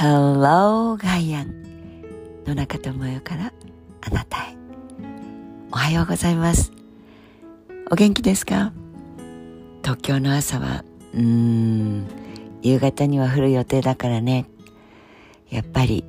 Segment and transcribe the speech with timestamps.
[0.00, 1.64] Hello ガイアン。
[2.46, 3.52] 野中智代から
[4.00, 4.56] あなたへ。
[5.72, 6.70] おはようございます。
[7.90, 8.72] お元気ですか？
[9.82, 10.84] 東京の朝は
[11.14, 12.06] うーん
[12.62, 14.46] 夕方には降る予定だからね。
[15.50, 16.04] やっぱり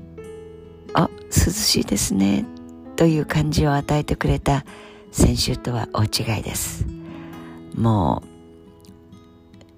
[0.93, 2.45] あ涼しいですね。
[2.95, 4.65] という感じを与えてくれた
[5.11, 6.85] 先週とは大違いです。
[7.73, 8.21] も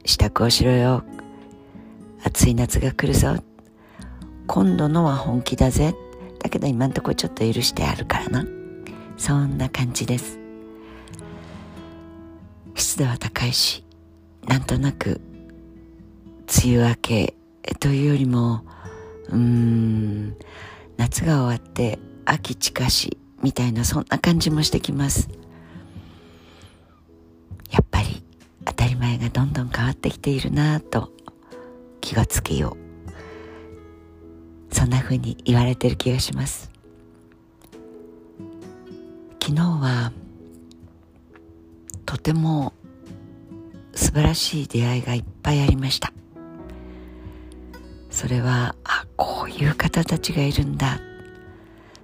[0.04, 1.05] う支度をしろよ。
[2.26, 3.38] 暑い夏が来るぞ。
[4.54, 5.96] 今度のは本気だぜ。
[6.40, 8.46] だけど今んとこちょっと許してあるからな。
[9.16, 10.38] そんな感じです。
[12.76, 13.86] 湿度は高いし
[14.50, 15.22] なんとなく
[16.66, 17.34] 梅雨明け
[17.80, 18.66] というよりも
[19.30, 20.36] うーん
[20.98, 25.30] 夏が終わって秋近しみたいなそんな感じもしてきます。
[27.72, 28.22] やっぱり
[28.66, 31.09] 当たり前がどんどん変わってきているなぁと
[32.02, 32.81] 気がつけよう。
[34.72, 36.72] そんな風に言われてる気がします。
[39.41, 40.11] 昨日は
[42.05, 42.73] とても
[43.94, 46.13] 素晴らしい出会いがいっぱいありました。
[48.09, 51.00] それはあこういう方たちがいるんだ。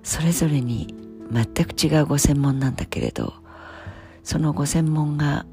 [0.03, 0.95] それぞれに
[1.31, 3.33] 全く違うご専門なんだけれど
[4.23, 5.45] そのご専門が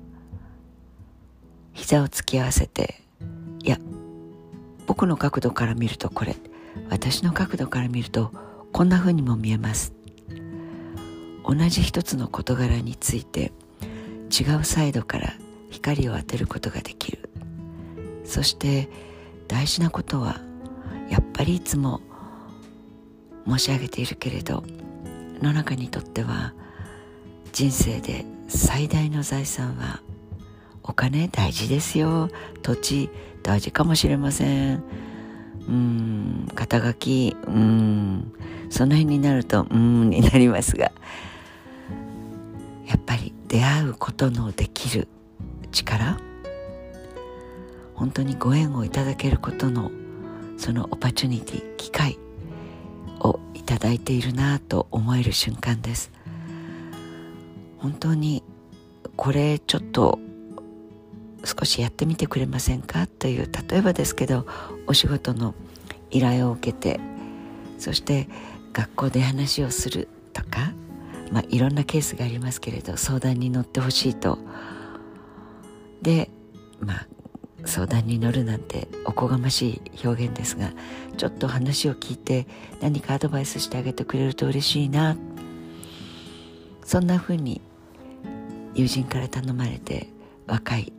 [1.73, 3.01] 膝を突き合わせて
[3.65, 3.79] いや
[4.87, 6.37] 僕の角度から見るとこれ
[6.91, 8.33] 私の角度から見ると
[8.73, 9.93] こんな風にも見えます。
[11.47, 13.53] 同じ一つの事柄について
[14.31, 15.35] 違うサイドから
[15.71, 17.29] 光を当てることができる。
[18.25, 18.89] そして
[19.49, 20.41] 大事なことは
[21.11, 22.01] やっぱりいつも
[23.47, 24.65] 申し上げているけれど
[25.43, 26.55] 野中にとっては
[27.53, 30.01] 人生で最大の財産は
[30.83, 32.29] お金大事ですよ。
[32.63, 33.11] 土地
[33.43, 34.83] 大事かもしれません。
[35.69, 38.33] うん肩書きうん
[38.71, 40.93] その辺になるとうんになりますが
[42.87, 45.09] やっぱり出会うことのできる
[45.73, 46.19] 力
[47.95, 49.91] 本当にご縁をいただけることの
[50.57, 52.19] その opportunity 機会
[53.21, 56.13] をいただいているなと思える瞬間です。
[57.79, 58.43] 本当に
[59.17, 60.19] これちょっと
[61.45, 63.07] 少しやってみてくれませんか？
[63.07, 64.47] という例えばですけど
[64.87, 65.55] お仕事の
[66.11, 67.01] 依頼を受けて
[67.79, 68.29] そして
[68.73, 70.73] 学校で話をするとか、
[71.31, 74.39] まあ、いろんなケースがありますけれど相談に乗ってほしいと。
[76.03, 76.31] で
[76.81, 77.07] まあ
[77.67, 80.73] 相談に乗るなんておこがましい表現ですが
[81.17, 82.47] ちょっと話を聞いて
[82.83, 85.17] 何かアドバイスしてあげてくれると嬉しいな。
[86.85, 87.63] そんな風に
[88.75, 90.09] 友人から頼まれて
[90.47, 90.93] 若い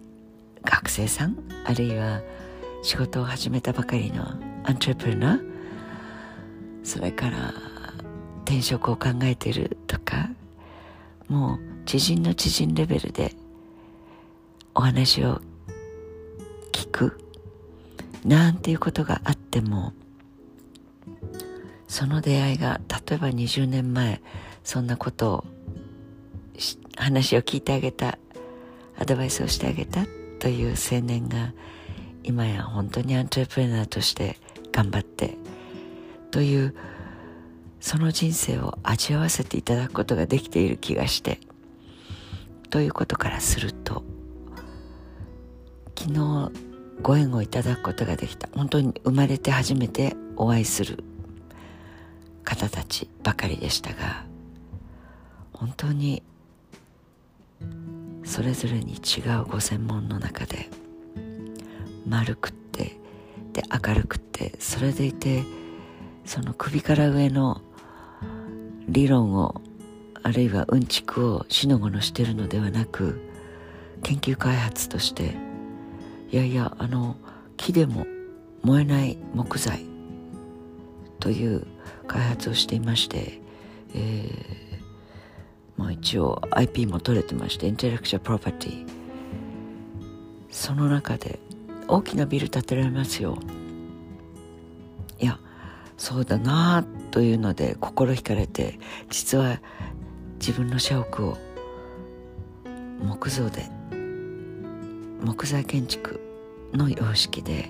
[0.66, 2.22] 学生さんあるいは
[2.84, 4.26] 仕事を始めたばかりの
[4.64, 5.56] アントレプレナー
[6.84, 7.53] それから
[8.44, 10.30] 転職を考えているとか
[11.28, 13.34] もう知人の知人レベルで
[14.76, 15.42] お話を
[16.72, 17.20] 聞く
[18.24, 19.94] なんていうことがあっても
[21.88, 24.22] その出会いが例えば20年前
[24.64, 25.46] そんなことを
[26.97, 28.18] 話を聞いてあげた
[28.97, 30.06] アドバイスをしてあげた
[30.45, 31.53] という青年が
[32.22, 34.38] 今や本当にアントレプレナーとして
[34.72, 35.39] 頑張って
[36.29, 36.75] という
[37.79, 41.39] その人生を味わわせていただくことができている気がして
[42.69, 44.03] ということからすると
[45.97, 46.51] 昨日
[47.01, 48.47] ご縁をいただくことができた。
[48.53, 51.03] 本当に生まれて初めてお会いする
[52.44, 54.28] 方たちばかりでしたが
[55.53, 56.22] 本当に
[58.25, 60.68] それぞれに違うご専門の中で
[62.08, 62.97] 丸くって
[63.53, 65.44] で明るくってそれでいて
[66.25, 67.62] その首から上の
[68.90, 69.62] 理論を
[70.24, 73.22] あるいはうんちくをしのごのしてるのではなく
[74.03, 75.35] 研究開発として
[76.32, 77.16] いやいやあの
[77.58, 78.05] 木でも
[78.64, 79.85] 燃えない木材
[81.20, 81.66] という
[82.08, 83.40] 開発をしていまして、
[83.94, 84.74] えー
[85.77, 88.85] まあ、一応 IP も取れてましてインテレクチャープロパティ
[90.49, 91.39] その中で
[91.87, 93.37] 大きなビル建てられますよ。
[95.19, 95.39] いや
[95.97, 98.79] そうだなあというので心惹かれて
[99.09, 99.61] 実は
[100.39, 101.37] 自分の社屋を
[103.03, 103.69] 木造で
[105.23, 106.19] 木材建築
[106.73, 107.69] の様式で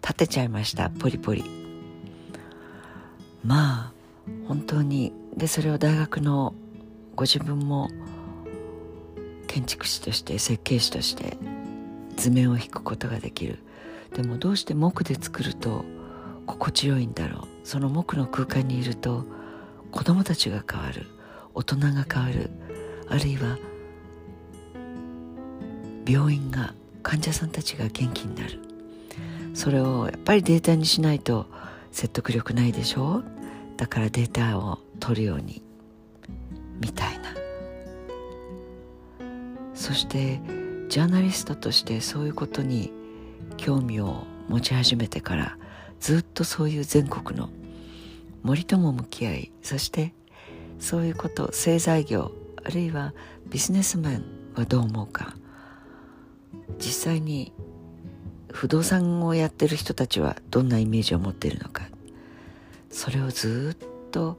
[0.00, 1.44] 建てちゃいましたポリポリ。
[3.44, 3.92] まあ
[4.46, 6.54] 本当にでそれを大学の
[7.16, 7.88] ご自分も
[9.46, 11.36] 建築士として設計士として
[12.16, 13.58] 図面を引くことができる。
[14.14, 15.84] でもどうして木で作ると
[16.46, 17.48] 心地よいんだろう。
[17.64, 19.24] その木の空間にいると
[19.90, 21.06] 子供たちが変わる。
[21.54, 22.50] 大人が変わる。
[23.08, 23.58] あるいは
[26.06, 28.58] 病院が患者さんたちが元気になる。
[29.54, 31.46] それをやっぱりデータにしないと
[31.90, 33.22] 説得力ないでしょ
[33.76, 35.60] だからデータを取るように
[36.80, 37.34] みたいな。
[39.74, 40.40] そして
[40.88, 42.92] ジャーナリストとしてそういうことに
[43.56, 45.58] 興味を持ち始めてから
[45.98, 47.50] ずっとそういう全国の
[48.44, 50.14] 森とも向き合いそして
[50.78, 52.30] そういうこと製材業
[52.64, 53.12] あるいは
[53.48, 55.34] ビジネスマンはどう思うか。
[56.78, 57.52] 実際に
[58.52, 61.88] 不動産をやってる人たちはどんなイメージを持っているのか。
[62.90, 64.38] それをずっと、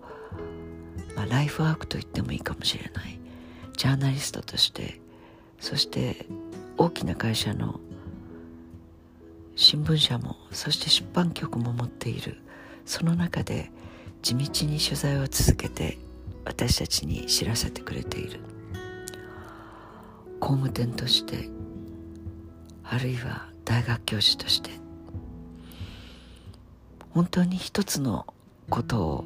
[1.15, 3.19] まあ、ライフワークと言ってもいいかもしれない。
[3.77, 5.01] ジャーナリストとして
[5.59, 6.27] そして
[6.77, 7.79] 大きな会社の
[9.55, 12.37] 新聞社もそして出版局も持っている。
[12.85, 13.71] その中で
[14.21, 15.97] 地道に取材を続けて
[16.45, 18.39] 私たちに知らせてくれている。
[20.39, 21.49] 工務店として
[22.83, 24.71] あるいは大学教授として
[27.11, 28.25] 本当に一つの
[28.69, 29.25] ことを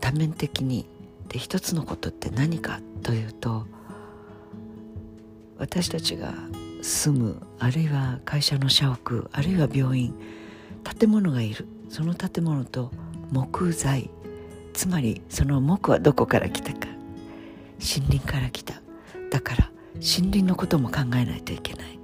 [0.00, 0.86] 多面的に
[1.32, 3.66] で一つのことって何かというと
[5.58, 6.34] 私たちが
[6.82, 10.14] 住むあるいは会社の社屋あるいは病院
[10.82, 11.66] 建物がいる。
[11.88, 12.90] その建物と
[13.30, 14.10] 木材。
[14.72, 16.88] つまりその木はどこから来たか。
[17.78, 18.74] 森林から来た。
[19.30, 21.98] だから森林のことも考えないといけない。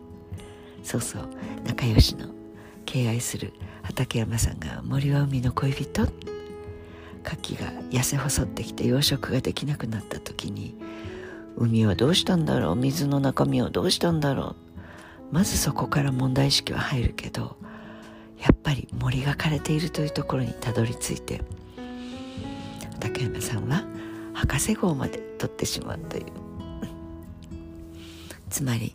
[0.82, 1.28] そうそう。
[1.66, 2.28] 仲良しの
[2.84, 3.52] 敬愛する
[3.82, 6.06] 畠山さんが森は海の恋人。
[7.28, 10.74] 牡蠣が痩せ細ってきて養殖ができなくなった時に
[11.56, 12.76] 海はどうしたんだろう？
[12.76, 14.56] 水の中身はどうしたんだろ
[15.30, 15.34] う？
[15.34, 17.56] まずそこから問題意識は入るけど
[18.40, 21.42] やっぱり森が枯れているというところにたどり着いて
[23.00, 23.84] 竹山さんは
[24.32, 26.24] 博士号まで取ってしまうという。
[28.48, 28.94] つまり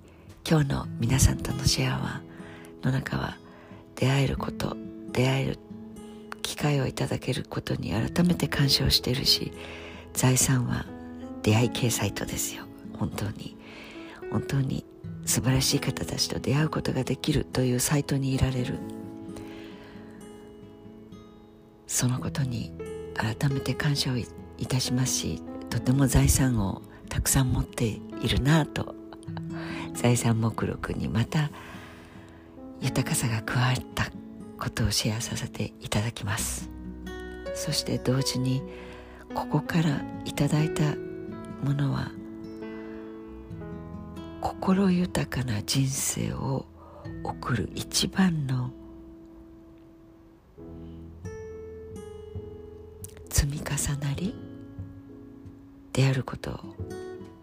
[0.50, 2.22] 今日の皆さんとのシェアは
[2.82, 3.38] 野中は
[3.96, 4.76] 出会えること
[5.12, 5.60] 出会える
[6.44, 9.52] 機会をいただけることに改めて感謝をしているし
[10.14, 10.86] 財産は
[11.42, 12.64] 出会い系サイトですよ。
[12.98, 13.58] 本当に。
[14.32, 14.86] 本当に
[15.26, 18.80] 素晴らしい方たちと出会うことができるというサイトにいられる。
[21.88, 22.72] そのことに
[23.14, 24.26] 改めて感謝をい
[24.68, 28.96] たしますしとても財産をたくさん持っているなと。
[29.94, 31.52] 財産目録にまた
[32.82, 34.12] 豊かさが加わった
[34.64, 36.70] ことをシェアさせていただきます。
[37.54, 38.64] そして同時に
[39.36, 40.84] ここからいただいた
[41.62, 42.12] ものは
[44.40, 46.66] 心豊かな人生を
[47.26, 48.72] 送る一番の
[53.30, 54.34] 積み重なり
[55.92, 56.60] であることを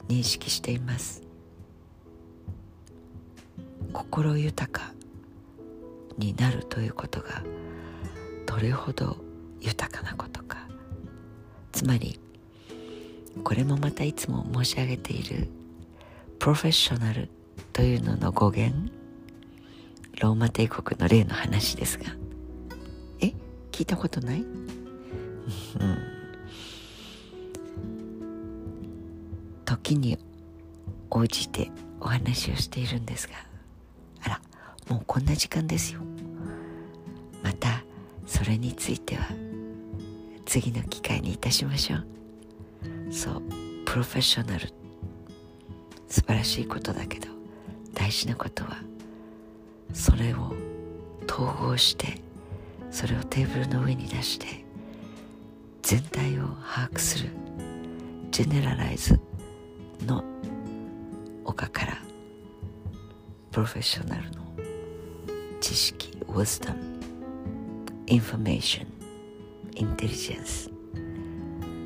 [0.08, 1.22] 認識しています。
[3.92, 4.99] 心豊か。
[6.20, 7.42] になるということが
[8.46, 9.16] どれほど
[9.60, 10.58] 豊かなことか。
[11.72, 12.20] つまり
[13.42, 15.48] これもまたいつも申し上げている
[16.38, 17.28] プロフェッショナル
[17.72, 18.90] というのの語源
[20.20, 22.04] ローマ帝国の例の話ですが。
[23.20, 23.32] え？
[23.72, 24.44] 聞いたことない？
[29.64, 30.18] 時に
[31.10, 33.34] 応じてお話をしているんですが。
[34.90, 36.00] もうこんな時間ですよ。
[37.42, 37.84] また
[38.26, 39.28] それについては
[40.44, 42.06] 次の機会にいたしましょう。
[43.12, 43.42] そう
[43.86, 44.68] プロフェッショナル。
[46.08, 47.28] 素晴らしいことだけど
[47.94, 48.78] 大事なことは
[49.92, 50.52] それを
[51.30, 52.20] 統合して
[52.90, 54.64] それをテーブルの上に出して
[55.82, 57.30] 全体を把握する。
[58.32, 59.20] generalize
[60.06, 60.24] の
[61.44, 61.98] 中から
[63.50, 64.39] プロフェッショナルの
[65.70, 66.74] 知識 wisdom
[68.08, 70.68] information intelligence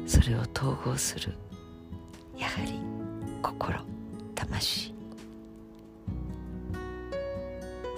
[0.07, 1.35] それを統合する
[2.35, 2.81] やはり
[3.43, 3.79] 心
[4.35, 4.95] 魂。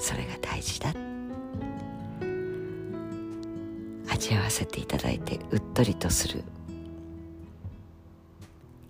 [0.01, 0.93] それが大事だ。
[4.09, 6.43] 味わわせていただいてうっとりとする。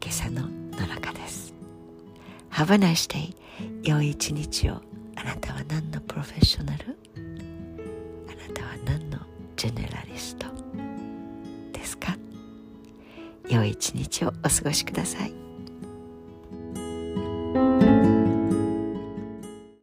[0.03, 0.49] 今朝の
[0.79, 1.53] 野中です。
[2.53, 3.37] Have a nice day
[3.83, 4.96] 良い一日を。
[5.26, 6.97] なたは何のプロフェッショナル？
[8.28, 9.18] あなたは何の
[9.56, 10.47] ジェネラリスト
[11.73, 12.16] ですか？
[13.49, 15.46] 良い一日をお過ごしください。